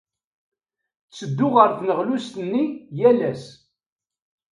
Ttedduɣ 1.09 1.53
ɣer 1.57 1.69
tneɣlust-nni 1.79 2.63
yal 2.97 3.19
ass. 3.31 3.45